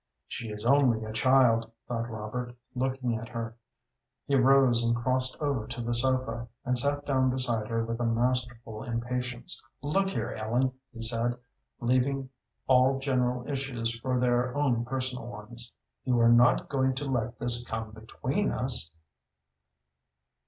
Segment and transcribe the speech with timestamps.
[0.27, 3.55] "She is only a child," thought Robert, looking at her.
[4.25, 8.03] He rose and crossed over to the sofa, and sat down beside her with a
[8.05, 9.61] masterful impatience.
[9.83, 11.37] "Look here, Ellen," he said,
[11.79, 12.31] leaving
[12.65, 17.63] all general issues for their own personal ones, "you are not going to let this
[17.69, 18.89] come between us?"